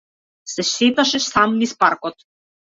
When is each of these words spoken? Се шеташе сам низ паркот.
Се 0.53 0.63
шеташе 0.71 1.23
сам 1.27 1.49
низ 1.61 1.71
паркот. 1.79 2.15